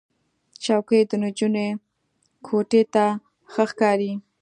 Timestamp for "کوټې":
2.45-2.81